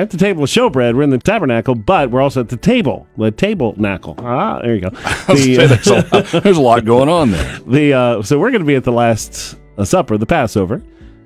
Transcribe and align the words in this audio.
at 0.00 0.10
the 0.10 0.16
table 0.16 0.42
of 0.42 0.48
showbread. 0.48 0.94
We're 0.94 1.02
in 1.02 1.10
the 1.10 1.18
tabernacle, 1.18 1.74
but 1.74 2.10
we're 2.10 2.20
also 2.20 2.40
at 2.40 2.48
the 2.48 2.56
table, 2.56 3.06
the 3.16 3.30
table 3.30 3.74
knackle. 3.76 4.16
Ah, 4.18 4.60
there 4.60 4.74
you 4.74 4.80
go. 4.82 4.90
The, 5.30 5.58
uh, 5.58 5.66
there's, 5.68 5.86
a 5.86 5.94
lot, 5.94 6.42
there's 6.42 6.56
a 6.56 6.60
lot 6.60 6.84
going 6.84 7.08
on 7.08 7.30
there. 7.30 7.58
the 7.66 7.92
uh, 7.92 8.22
so 8.22 8.38
we're 8.38 8.50
going 8.50 8.62
to 8.62 8.66
be 8.66 8.74
at 8.74 8.84
the 8.84 8.92
last 8.92 9.56
uh, 9.78 9.84
supper, 9.84 10.18
the 10.18 10.26
Passover, 10.26 10.78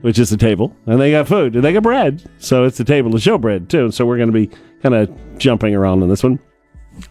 which 0.03 0.19
is 0.19 0.29
the 0.31 0.37
table, 0.37 0.77
and 0.87 1.01
they 1.01 1.11
got 1.11 1.27
food 1.27 1.55
and 1.55 1.65
they 1.65 1.73
got 1.73 1.83
bread, 1.83 2.23
so 2.39 2.65
it's 2.65 2.77
the 2.77 2.85
table 2.85 3.15
of 3.15 3.21
showbread 3.21 3.69
too. 3.69 3.91
So 3.91 4.05
we're 4.05 4.19
going 4.19 4.33
to 4.33 4.33
be 4.33 4.51
kind 4.83 4.95
of 4.95 5.39
jumping 5.39 5.75
around 5.75 6.03
on 6.03 6.09
this 6.09 6.23
one. 6.23 6.39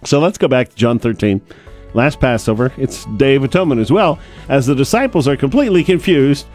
So 0.04 0.20
let's 0.20 0.38
go 0.38 0.48
back 0.48 0.70
to 0.70 0.76
John 0.76 1.00
13. 1.00 1.42
Last 1.96 2.20
Passover, 2.20 2.72
it's 2.78 3.06
Day 3.18 3.36
of 3.36 3.44
Atonement 3.44 3.80
as 3.80 3.92
well, 3.92 4.20
as 4.50 4.66
the 4.66 4.76
disciples 4.76 5.28
are 5.28 5.38
completely 5.38 5.84
confused. 5.84 6.48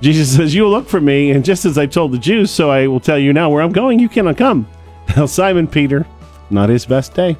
Jesus 0.00 0.36
says, 0.36 0.54
You 0.54 0.64
will 0.64 0.70
look 0.70 0.88
for 0.88 1.00
me, 1.00 1.30
and 1.30 1.44
just 1.44 1.64
as 1.64 1.78
I 1.78 1.86
told 1.86 2.12
the 2.12 2.18
Jews, 2.18 2.50
so 2.50 2.70
I 2.70 2.86
will 2.86 3.00
tell 3.00 3.18
you 3.18 3.32
now 3.32 3.50
where 3.50 3.62
I'm 3.62 3.72
going, 3.72 3.98
you 3.98 4.08
cannot 4.08 4.36
come. 4.36 4.68
Now, 5.16 5.26
Simon 5.26 5.68
Peter, 5.68 6.06
not 6.50 6.70
his 6.70 6.86
best 6.86 7.12
day, 7.14 7.36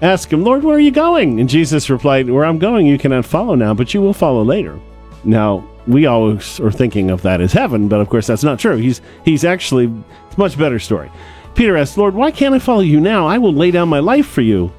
asked 0.00 0.32
him, 0.32 0.42
Lord, 0.42 0.64
where 0.64 0.76
are 0.76 0.80
you 0.80 0.90
going? 0.90 1.38
And 1.38 1.48
Jesus 1.48 1.90
replied, 1.90 2.28
Where 2.28 2.44
I'm 2.44 2.58
going, 2.58 2.86
you 2.86 2.98
cannot 2.98 3.26
follow 3.26 3.54
now, 3.54 3.74
but 3.74 3.92
you 3.92 4.00
will 4.00 4.14
follow 4.14 4.42
later. 4.42 4.80
Now, 5.22 5.68
we 5.86 6.06
always 6.06 6.60
are 6.60 6.70
thinking 6.72 7.10
of 7.10 7.22
that 7.22 7.40
as 7.40 7.52
heaven, 7.52 7.88
but 7.88 8.00
of 8.00 8.08
course 8.08 8.26
that's 8.26 8.44
not 8.44 8.58
true. 8.58 8.76
He's 8.76 9.00
he's 9.24 9.44
actually 9.44 9.92
it's 10.26 10.36
a 10.36 10.40
much 10.40 10.58
better 10.58 10.78
story. 10.78 11.10
Peter 11.54 11.76
asked, 11.76 11.98
Lord, 11.98 12.14
why 12.14 12.30
can't 12.30 12.54
I 12.54 12.58
follow 12.58 12.80
you 12.80 13.00
now? 13.00 13.26
I 13.26 13.38
will 13.38 13.52
lay 13.52 13.70
down 13.70 13.88
my 13.88 13.98
life 13.98 14.26
for 14.26 14.40
you. 14.40 14.72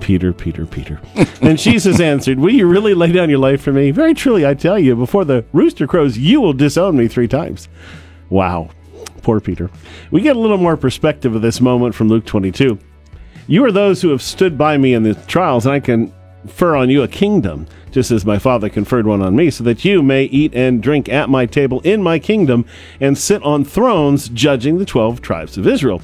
Peter, 0.00 0.32
Peter, 0.32 0.66
Peter. 0.66 1.00
and 1.42 1.58
Jesus 1.58 2.00
answered, 2.00 2.38
Will 2.38 2.52
you 2.54 2.66
really 2.66 2.94
lay 2.94 3.12
down 3.12 3.30
your 3.30 3.38
life 3.38 3.60
for 3.60 3.72
me? 3.72 3.90
Very 3.90 4.14
truly, 4.14 4.46
I 4.46 4.54
tell 4.54 4.78
you, 4.78 4.96
before 4.96 5.24
the 5.24 5.44
rooster 5.52 5.86
crows, 5.86 6.16
you 6.18 6.40
will 6.40 6.52
disown 6.52 6.96
me 6.96 7.08
three 7.08 7.28
times. 7.28 7.68
Wow. 8.30 8.70
Poor 9.22 9.40
Peter. 9.40 9.70
We 10.10 10.20
get 10.20 10.36
a 10.36 10.40
little 10.40 10.58
more 10.58 10.76
perspective 10.76 11.34
of 11.34 11.42
this 11.42 11.60
moment 11.60 11.94
from 11.94 12.08
Luke 12.08 12.24
22. 12.24 12.78
You 13.46 13.64
are 13.64 13.72
those 13.72 14.02
who 14.02 14.10
have 14.10 14.22
stood 14.22 14.56
by 14.56 14.76
me 14.76 14.94
in 14.94 15.02
the 15.02 15.14
trials, 15.14 15.66
and 15.66 15.74
I 15.74 15.80
confer 15.80 16.76
on 16.76 16.90
you 16.90 17.02
a 17.02 17.08
kingdom, 17.08 17.66
just 17.90 18.10
as 18.10 18.24
my 18.24 18.38
Father 18.38 18.68
conferred 18.68 19.06
one 19.06 19.22
on 19.22 19.34
me, 19.34 19.50
so 19.50 19.64
that 19.64 19.84
you 19.84 20.02
may 20.02 20.24
eat 20.24 20.54
and 20.54 20.82
drink 20.82 21.08
at 21.08 21.28
my 21.28 21.46
table 21.46 21.80
in 21.80 22.02
my 22.02 22.18
kingdom 22.18 22.64
and 23.00 23.16
sit 23.16 23.42
on 23.42 23.64
thrones 23.64 24.28
judging 24.28 24.78
the 24.78 24.84
twelve 24.84 25.20
tribes 25.20 25.56
of 25.58 25.66
Israel. 25.66 26.00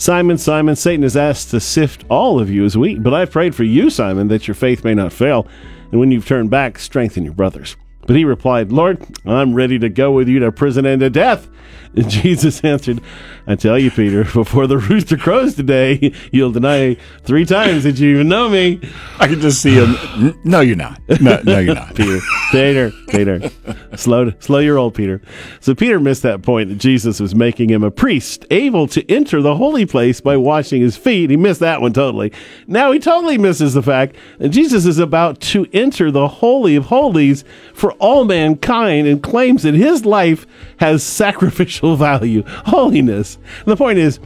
Simon, 0.00 0.38
Simon, 0.38 0.74
Satan 0.76 1.04
is 1.04 1.14
asked 1.14 1.50
to 1.50 1.60
sift 1.60 2.06
all 2.08 2.40
of 2.40 2.48
you 2.48 2.64
as 2.64 2.74
wheat, 2.74 3.02
but 3.02 3.12
I've 3.12 3.30
prayed 3.30 3.54
for 3.54 3.64
you, 3.64 3.90
Simon, 3.90 4.28
that 4.28 4.48
your 4.48 4.54
faith 4.54 4.82
may 4.82 4.94
not 4.94 5.12
fail, 5.12 5.46
and 5.90 6.00
when 6.00 6.10
you've 6.10 6.26
turned 6.26 6.48
back, 6.48 6.78
strengthen 6.78 7.22
your 7.22 7.34
brothers. 7.34 7.76
But 8.06 8.16
he 8.16 8.24
replied, 8.24 8.72
Lord, 8.72 9.06
I'm 9.26 9.52
ready 9.52 9.78
to 9.78 9.90
go 9.90 10.10
with 10.10 10.26
you 10.26 10.38
to 10.38 10.52
prison 10.52 10.86
and 10.86 11.00
to 11.00 11.10
death. 11.10 11.50
And 11.94 12.08
Jesus 12.10 12.64
answered, 12.64 13.02
I 13.46 13.56
tell 13.56 13.78
you, 13.78 13.90
Peter, 13.90 14.24
before 14.24 14.66
the 14.66 14.78
rooster 14.78 15.18
crows 15.18 15.54
today, 15.54 16.14
you'll 16.32 16.52
deny 16.52 16.94
three 17.24 17.44
times 17.44 17.84
that 17.84 17.98
you 17.98 18.14
even 18.14 18.28
know 18.28 18.48
me. 18.48 18.80
I 19.18 19.26
can 19.26 19.42
just 19.42 19.60
see 19.60 19.74
him. 19.74 20.40
No, 20.44 20.60
you're 20.60 20.76
not. 20.76 20.98
No, 21.20 21.42
no 21.44 21.58
you're 21.58 21.74
not. 21.74 21.94
Peter, 21.94 22.20
Peter, 22.50 22.90
Peter. 23.08 23.50
Slow, 23.96 24.32
slow 24.40 24.58
your 24.58 24.74
roll, 24.74 24.90
Peter. 24.90 25.20
So 25.60 25.74
Peter 25.74 26.00
missed 26.00 26.22
that 26.22 26.42
point 26.42 26.68
that 26.68 26.78
Jesus 26.78 27.20
was 27.20 27.34
making 27.34 27.70
him 27.70 27.84
a 27.84 27.90
priest, 27.90 28.44
able 28.50 28.86
to 28.88 29.08
enter 29.10 29.40
the 29.40 29.56
holy 29.56 29.86
place 29.86 30.20
by 30.20 30.36
washing 30.36 30.82
his 30.82 30.96
feet. 30.96 31.30
He 31.30 31.36
missed 31.36 31.60
that 31.60 31.80
one 31.80 31.92
totally. 31.92 32.32
Now 32.66 32.90
he 32.92 32.98
totally 32.98 33.38
misses 33.38 33.74
the 33.74 33.82
fact 33.82 34.16
that 34.38 34.48
Jesus 34.48 34.84
is 34.84 34.98
about 34.98 35.40
to 35.40 35.66
enter 35.72 36.10
the 36.10 36.26
holy 36.26 36.76
of 36.76 36.86
holies 36.86 37.44
for 37.72 37.92
all 37.94 38.24
mankind 38.24 39.06
and 39.06 39.22
claims 39.22 39.62
that 39.62 39.74
his 39.74 40.04
life 40.04 40.46
has 40.78 41.02
sacrificial 41.02 41.96
value, 42.00 42.42
holiness. 42.46 43.38
And 43.60 43.66
the 43.66 43.76
point 43.76 43.98
is, 43.98 44.18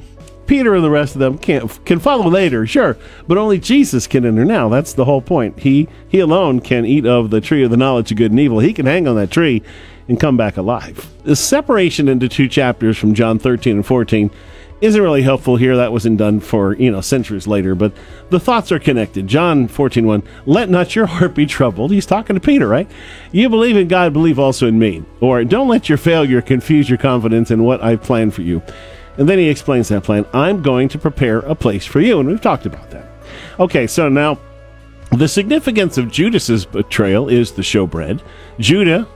Peter 0.47 0.75
and 0.75 0.85
the 0.85 0.91
rest 0.91 1.15
of 1.15 1.21
them 1.21 1.39
can 1.39 1.69
can 1.69 1.99
follow 1.99 2.29
later, 2.29 2.67
sure, 2.67 2.97
but 3.27 3.39
only 3.39 3.59
Jesus 3.59 4.07
can 4.07 4.25
enter 4.25 4.45
now. 4.45 4.69
That's 4.69 4.93
the 4.93 5.05
whole 5.05 5.23
point. 5.23 5.61
He 5.61 5.89
he 6.09 6.21
alone 6.21 6.61
can 6.61 6.85
eat 6.85 7.07
of 7.07 7.31
the 7.31 7.41
tree 7.41 7.63
of 7.63 7.71
the 7.71 7.77
knowledge 7.77 8.11
of 8.11 8.19
good 8.19 8.31
and 8.31 8.41
evil. 8.41 8.59
He 8.59 8.73
can 8.73 8.87
hang 8.87 9.09
on 9.09 9.17
that 9.17 9.31
tree 9.31 9.63
and 10.09 10.21
come 10.21 10.37
back 10.37 10.57
alive. 10.57 11.11
The 11.25 11.37
separation 11.37 12.09
into 12.09 12.29
two 12.29 12.49
chapters 12.49 12.99
from 12.99 13.15
John 13.15 13.39
13 13.39 13.77
and 13.77 13.87
14 13.87 14.31
isn't 14.81 15.01
really 15.01 15.23
helpful 15.23 15.57
here. 15.57 15.77
That 15.77 15.93
wasn't 15.93 16.19
done 16.19 16.41
for, 16.41 16.75
you 16.75 16.91
know, 16.91 17.01
centuries 17.01 17.47
later, 17.47 17.75
but 17.75 17.93
the 18.29 18.41
thoughts 18.41 18.71
are 18.71 18.79
connected. 18.79 19.27
John 19.27 19.67
14, 19.67 20.07
1, 20.07 20.23
let 20.47 20.69
not 20.69 20.95
your 20.95 21.07
heart 21.07 21.35
be 21.35 21.47
troubled. 21.47 21.91
He's 21.91 22.07
talking 22.07 22.35
to 22.35 22.41
Peter, 22.41 22.69
right? 22.69 22.91
You 23.33 23.49
believe 23.49 23.77
in 23.77 23.89
God, 23.89 24.13
believe 24.13 24.39
also 24.39 24.67
in 24.67 24.79
me. 24.79 25.03
Or 25.21 25.43
don't 25.45 25.69
let 25.69 25.89
your 25.89 25.97
failure 25.97 26.43
confuse 26.43 26.89
your 26.89 26.99
confidence 26.99 27.51
in 27.51 27.63
what 27.63 27.83
I've 27.83 28.03
planned 28.03 28.35
for 28.35 28.43
you. 28.43 28.63
And 29.17 29.29
then 29.29 29.39
he 29.39 29.49
explains 29.49 29.89
that 29.89 30.03
plan. 30.03 30.27
I'm 30.33 30.63
going 30.63 30.89
to 30.89 30.99
prepare 30.99 31.39
a 31.41 31.55
place 31.55 31.87
for 31.87 32.01
you. 32.01 32.21
And 32.21 32.29
we've 32.29 32.41
talked 32.41 32.67
about 32.67 32.91
that. 32.91 33.09
Okay, 33.61 33.87
so 33.87 34.09
now 34.09 34.39
the 35.13 35.29
significance 35.29 35.99
of 35.99 36.11
Judas's 36.11 36.65
betrayal 36.65 37.29
is 37.29 37.53
the 37.53 37.63
showbread. 37.63 38.21
Judah 38.59 39.07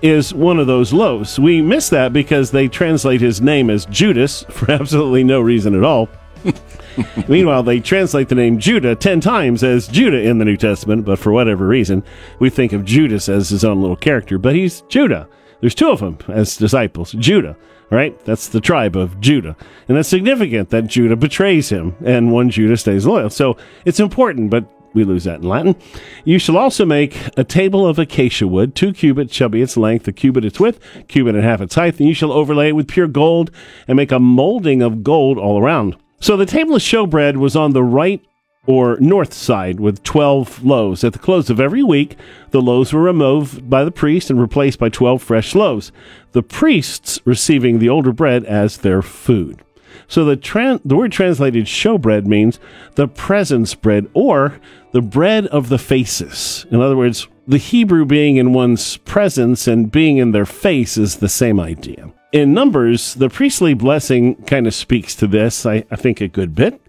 is 0.00 0.34
one 0.34 0.58
of 0.58 0.66
those 0.66 0.92
loaves. 0.92 1.38
We 1.38 1.62
miss 1.62 1.88
that 1.90 2.12
because 2.12 2.50
they 2.50 2.68
translate 2.68 3.20
his 3.20 3.40
name 3.40 3.70
as 3.70 3.86
Judas 3.86 4.42
for 4.50 4.70
absolutely 4.70 5.24
no 5.24 5.40
reason 5.40 5.74
at 5.74 5.84
all. 5.84 6.08
Meanwhile, 7.28 7.62
they 7.62 7.80
translate 7.80 8.28
the 8.28 8.34
name 8.34 8.58
Judah 8.58 8.94
10 8.94 9.20
times 9.20 9.62
as 9.62 9.88
Judah 9.88 10.20
in 10.20 10.38
the 10.38 10.44
New 10.44 10.56
Testament, 10.56 11.04
but 11.04 11.18
for 11.18 11.32
whatever 11.32 11.66
reason, 11.66 12.02
we 12.38 12.50
think 12.50 12.72
of 12.72 12.84
Judas 12.84 13.28
as 13.28 13.48
his 13.48 13.64
own 13.64 13.80
little 13.80 13.96
character, 13.96 14.38
but 14.38 14.54
he's 14.54 14.82
Judah. 14.82 15.28
There's 15.62 15.76
two 15.76 15.90
of 15.90 16.00
them 16.00 16.18
as 16.26 16.56
disciples, 16.56 17.12
Judah, 17.12 17.56
right? 17.88 18.18
That's 18.24 18.48
the 18.48 18.60
tribe 18.60 18.96
of 18.96 19.20
Judah. 19.20 19.56
And 19.86 19.96
that's 19.96 20.08
significant 20.08 20.70
that 20.70 20.88
Judah 20.88 21.14
betrays 21.14 21.68
him 21.68 21.94
and 22.04 22.32
one 22.32 22.50
Judah 22.50 22.76
stays 22.76 23.06
loyal. 23.06 23.30
So 23.30 23.56
it's 23.84 24.00
important, 24.00 24.50
but 24.50 24.64
we 24.92 25.04
lose 25.04 25.22
that 25.22 25.40
in 25.40 25.48
Latin. 25.48 25.76
You 26.24 26.40
shall 26.40 26.58
also 26.58 26.84
make 26.84 27.16
a 27.36 27.44
table 27.44 27.86
of 27.86 28.00
acacia 28.00 28.48
wood. 28.48 28.74
Two 28.74 28.92
cubits 28.92 29.34
shall 29.34 29.48
be 29.48 29.62
its 29.62 29.76
length, 29.76 30.08
a 30.08 30.12
cubit 30.12 30.44
its 30.44 30.58
width, 30.58 30.80
a 30.96 31.04
cubit 31.04 31.36
and 31.36 31.44
a 31.44 31.48
half 31.48 31.60
its 31.60 31.76
height. 31.76 31.98
And 32.00 32.08
you 32.08 32.14
shall 32.14 32.32
overlay 32.32 32.70
it 32.70 32.76
with 32.76 32.88
pure 32.88 33.06
gold 33.06 33.52
and 33.86 33.96
make 33.96 34.10
a 34.10 34.18
molding 34.18 34.82
of 34.82 35.04
gold 35.04 35.38
all 35.38 35.60
around. 35.60 35.96
So 36.20 36.36
the 36.36 36.44
table 36.44 36.74
of 36.74 36.82
showbread 36.82 37.36
was 37.36 37.54
on 37.54 37.72
the 37.72 37.84
right 37.84 38.20
or 38.66 38.96
north 39.00 39.34
side 39.34 39.80
with 39.80 40.04
12 40.04 40.64
loaves. 40.64 41.02
At 41.02 41.12
the 41.12 41.18
close 41.18 41.50
of 41.50 41.58
every 41.58 41.82
week, 41.82 42.16
the 42.50 42.62
loaves 42.62 42.92
were 42.92 43.02
removed 43.02 43.68
by 43.68 43.84
the 43.84 43.90
priest 43.90 44.30
and 44.30 44.40
replaced 44.40 44.78
by 44.78 44.88
12 44.88 45.20
fresh 45.20 45.54
loaves, 45.54 45.90
the 46.30 46.42
priests 46.42 47.20
receiving 47.24 47.78
the 47.78 47.88
older 47.88 48.12
bread 48.12 48.44
as 48.44 48.78
their 48.78 49.02
food. 49.02 49.62
So 50.06 50.24
the, 50.24 50.80
the 50.84 50.96
word 50.96 51.10
translated 51.10 51.64
showbread 51.64 52.26
means 52.26 52.60
the 52.94 53.08
presence 53.08 53.74
bread 53.74 54.08
or 54.14 54.60
the 54.92 55.02
bread 55.02 55.46
of 55.46 55.68
the 55.68 55.78
faces. 55.78 56.66
In 56.70 56.80
other 56.80 56.96
words, 56.96 57.26
the 57.48 57.58
Hebrew 57.58 58.04
being 58.04 58.36
in 58.36 58.52
one's 58.52 58.96
presence 58.98 59.66
and 59.66 59.90
being 59.90 60.18
in 60.18 60.30
their 60.30 60.46
face 60.46 60.96
is 60.96 61.16
the 61.16 61.28
same 61.28 61.58
idea. 61.58 62.12
In 62.30 62.54
Numbers, 62.54 63.14
the 63.14 63.28
priestly 63.28 63.74
blessing 63.74 64.36
kind 64.44 64.66
of 64.66 64.74
speaks 64.74 65.16
to 65.16 65.26
this, 65.26 65.66
I, 65.66 65.84
I 65.90 65.96
think, 65.96 66.20
a 66.20 66.28
good 66.28 66.54
bit. 66.54 66.80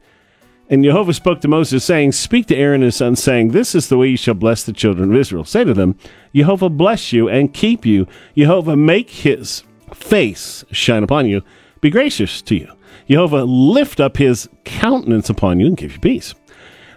And 0.74 0.84
Jehovah 0.84 1.14
spoke 1.14 1.40
to 1.42 1.48
Moses, 1.48 1.84
saying, 1.84 2.14
Speak 2.14 2.48
to 2.48 2.56
Aaron 2.56 2.82
and 2.82 2.86
his 2.86 2.96
sons, 2.96 3.22
saying, 3.22 3.50
This 3.50 3.76
is 3.76 3.90
the 3.90 3.98
way 4.00 4.08
you 4.08 4.18
shall 4.18 4.34
bless 4.34 4.64
the 4.64 4.74
children 4.74 5.12
of 5.12 5.20
Israel. 5.20 5.46
Say 5.46 5.64
to 5.64 5.74
them, 5.76 5.96
Jehovah 6.34 6.72
bless 6.72 7.14
you 7.14 7.30
and 7.30 7.54
keep 7.54 7.86
you. 7.86 8.08
Jehovah 8.36 8.76
make 8.76 9.12
his 9.12 9.64
face 9.94 10.66
shine 10.72 11.04
upon 11.04 11.28
you, 11.28 11.44
be 11.80 11.92
gracious 11.92 12.42
to 12.42 12.56
you. 12.56 12.74
Jehovah 13.08 13.44
lift 13.44 14.00
up 14.00 14.18
his 14.18 14.50
countenance 14.64 15.30
upon 15.30 15.60
you 15.60 15.68
and 15.68 15.78
give 15.78 15.92
you 15.92 16.00
peace. 16.00 16.34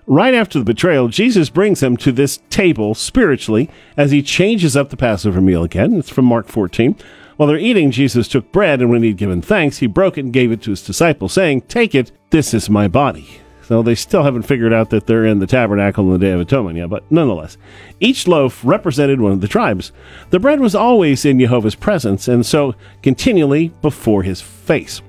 Right 0.06 0.32
after 0.32 0.58
the 0.58 0.64
betrayal, 0.64 1.08
Jesus 1.08 1.50
brings 1.50 1.80
them 1.80 1.98
to 1.98 2.12
this 2.12 2.40
table 2.48 2.94
spiritually 2.94 3.68
as 3.94 4.10
he 4.10 4.22
changes 4.22 4.74
up 4.74 4.88
the 4.88 4.96
Passover 4.96 5.42
meal 5.42 5.62
again. 5.62 5.98
It's 5.98 6.08
from 6.08 6.24
Mark 6.24 6.48
14. 6.48 6.96
While 7.36 7.46
they're 7.46 7.58
eating, 7.58 7.90
Jesus 7.90 8.26
took 8.26 8.50
bread, 8.52 8.80
and 8.80 8.88
when 8.88 9.02
he'd 9.02 9.18
given 9.18 9.42
thanks, 9.42 9.80
he 9.80 9.86
broke 9.86 10.16
it 10.16 10.24
and 10.24 10.32
gave 10.32 10.50
it 10.50 10.62
to 10.62 10.70
his 10.70 10.80
disciples, 10.80 11.34
saying, 11.34 11.60
Take 11.68 11.94
it, 11.94 12.10
this 12.30 12.54
is 12.54 12.70
my 12.70 12.88
body. 12.88 13.42
So 13.66 13.82
they 13.82 13.96
still 13.96 14.22
haven't 14.22 14.42
figured 14.44 14.72
out 14.72 14.90
that 14.90 15.08
they're 15.08 15.26
in 15.26 15.40
the 15.40 15.46
tabernacle 15.46 16.04
on 16.04 16.12
the 16.12 16.24
Day 16.24 16.30
of 16.30 16.40
Atonement 16.40 16.78
yet, 16.78 16.88
but 16.88 17.02
nonetheless. 17.10 17.58
Each 17.98 18.28
loaf 18.28 18.64
represented 18.64 19.20
one 19.20 19.32
of 19.32 19.40
the 19.40 19.48
tribes. 19.48 19.90
The 20.30 20.38
bread 20.38 20.60
was 20.60 20.76
always 20.76 21.24
in 21.24 21.40
Jehovah's 21.40 21.74
presence, 21.74 22.28
and 22.28 22.46
so 22.46 22.76
continually 23.02 23.72
before 23.82 24.22
his 24.22 24.40
face. 24.40 25.02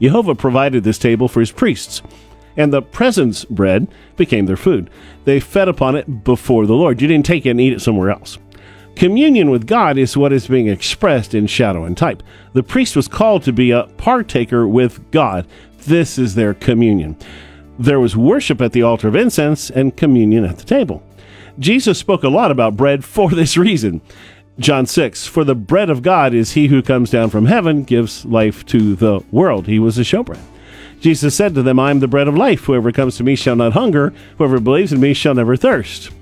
Jehovah 0.00 0.34
provided 0.34 0.82
this 0.82 0.98
table 0.98 1.28
for 1.28 1.38
his 1.38 1.52
priests, 1.52 2.02
and 2.56 2.72
the 2.72 2.82
presence 2.82 3.44
bread 3.44 3.86
became 4.16 4.46
their 4.46 4.56
food. 4.56 4.90
They 5.24 5.38
fed 5.38 5.68
upon 5.68 5.94
it 5.94 6.24
before 6.24 6.66
the 6.66 6.74
Lord. 6.74 7.00
You 7.00 7.06
didn't 7.06 7.26
take 7.26 7.46
it 7.46 7.50
and 7.50 7.60
eat 7.60 7.74
it 7.74 7.80
somewhere 7.80 8.10
else. 8.10 8.38
Communion 8.96 9.50
with 9.50 9.68
God 9.68 9.98
is 9.98 10.16
what 10.16 10.32
is 10.32 10.48
being 10.48 10.66
expressed 10.66 11.32
in 11.32 11.46
shadow 11.46 11.84
and 11.84 11.96
type. 11.96 12.24
The 12.54 12.64
priest 12.64 12.96
was 12.96 13.06
called 13.06 13.44
to 13.44 13.52
be 13.52 13.70
a 13.70 13.84
partaker 13.98 14.66
with 14.66 15.12
God. 15.12 15.46
This 15.84 16.18
is 16.18 16.34
their 16.34 16.54
communion. 16.54 17.16
There 17.82 17.98
was 17.98 18.16
worship 18.16 18.60
at 18.60 18.70
the 18.70 18.82
altar 18.82 19.08
of 19.08 19.16
incense 19.16 19.68
and 19.68 19.96
communion 19.96 20.44
at 20.44 20.56
the 20.56 20.64
table. 20.64 21.02
Jesus 21.58 21.98
spoke 21.98 22.22
a 22.22 22.28
lot 22.28 22.52
about 22.52 22.76
bread 22.76 23.04
for 23.04 23.28
this 23.32 23.56
reason. 23.56 24.00
John 24.60 24.86
6, 24.86 25.26
for 25.26 25.42
the 25.42 25.56
bread 25.56 25.90
of 25.90 26.00
God 26.00 26.32
is 26.32 26.52
he 26.52 26.68
who 26.68 26.80
comes 26.80 27.10
down 27.10 27.30
from 27.30 27.46
heaven, 27.46 27.82
gives 27.82 28.24
life 28.24 28.64
to 28.66 28.94
the 28.94 29.24
world. 29.32 29.66
He 29.66 29.80
was 29.80 29.98
a 29.98 30.02
showbread. 30.02 30.38
Jesus 31.00 31.34
said 31.34 31.56
to 31.56 31.62
them, 31.64 31.80
I 31.80 31.90
am 31.90 31.98
the 31.98 32.06
bread 32.06 32.28
of 32.28 32.36
life. 32.36 32.66
Whoever 32.66 32.92
comes 32.92 33.16
to 33.16 33.24
me 33.24 33.34
shall 33.34 33.56
not 33.56 33.72
hunger. 33.72 34.14
Whoever 34.38 34.60
believes 34.60 34.92
in 34.92 35.00
me 35.00 35.12
shall 35.12 35.34
never 35.34 35.56
thirst. 35.56 36.12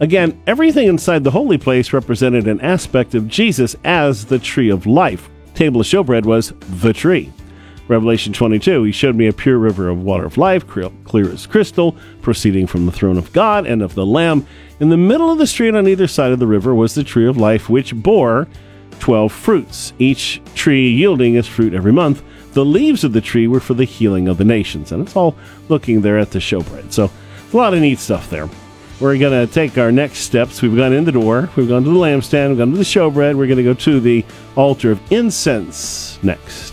Again, 0.00 0.40
everything 0.46 0.88
inside 0.88 1.22
the 1.22 1.32
holy 1.32 1.58
place 1.58 1.92
represented 1.92 2.48
an 2.48 2.62
aspect 2.62 3.14
of 3.14 3.28
Jesus 3.28 3.76
as 3.84 4.24
the 4.24 4.38
tree 4.38 4.70
of 4.70 4.86
life. 4.86 5.28
Table 5.54 5.82
of 5.82 5.86
showbread 5.86 6.24
was 6.24 6.54
the 6.80 6.94
tree. 6.94 7.30
Revelation 7.86 8.32
22, 8.32 8.84
he 8.84 8.92
showed 8.92 9.14
me 9.14 9.26
a 9.26 9.32
pure 9.32 9.58
river 9.58 9.88
of 9.90 10.02
water 10.02 10.24
of 10.24 10.38
life, 10.38 10.66
clear 10.66 11.30
as 11.30 11.46
crystal, 11.46 11.96
proceeding 12.22 12.66
from 12.66 12.86
the 12.86 12.92
throne 12.92 13.18
of 13.18 13.32
God 13.32 13.66
and 13.66 13.82
of 13.82 13.94
the 13.94 14.06
Lamb. 14.06 14.46
In 14.80 14.88
the 14.88 14.96
middle 14.96 15.30
of 15.30 15.38
the 15.38 15.46
street 15.46 15.74
on 15.74 15.86
either 15.86 16.06
side 16.06 16.32
of 16.32 16.38
the 16.38 16.46
river 16.46 16.74
was 16.74 16.94
the 16.94 17.04
tree 17.04 17.28
of 17.28 17.36
life, 17.36 17.68
which 17.68 17.94
bore 17.94 18.48
12 19.00 19.30
fruits, 19.30 19.92
each 19.98 20.40
tree 20.54 20.88
yielding 20.88 21.34
its 21.34 21.46
fruit 21.46 21.74
every 21.74 21.92
month. 21.92 22.22
The 22.54 22.64
leaves 22.64 23.04
of 23.04 23.12
the 23.12 23.20
tree 23.20 23.46
were 23.46 23.60
for 23.60 23.74
the 23.74 23.84
healing 23.84 24.28
of 24.28 24.38
the 24.38 24.44
nations. 24.44 24.92
And 24.92 25.02
it's 25.02 25.16
all 25.16 25.36
looking 25.68 26.00
there 26.00 26.18
at 26.18 26.30
the 26.30 26.38
showbread. 26.38 26.92
So, 26.92 27.10
a 27.52 27.56
lot 27.56 27.74
of 27.74 27.80
neat 27.80 27.98
stuff 27.98 28.30
there. 28.30 28.48
We're 29.00 29.18
going 29.18 29.46
to 29.46 29.52
take 29.52 29.76
our 29.76 29.92
next 29.92 30.20
steps. 30.20 30.62
We've 30.62 30.74
gone 30.74 30.92
in 30.92 31.04
the 31.04 31.12
door, 31.12 31.50
we've 31.56 31.68
gone 31.68 31.84
to 31.84 31.90
the 31.90 31.96
lampstand, 31.96 32.50
we've 32.50 32.58
gone 32.58 32.70
to 32.70 32.78
the 32.78 32.84
showbread, 32.84 33.34
we're 33.34 33.46
going 33.46 33.58
to 33.58 33.62
go 33.64 33.74
to 33.74 34.00
the 34.00 34.24
altar 34.56 34.92
of 34.92 35.12
incense 35.12 36.18
next. 36.22 36.72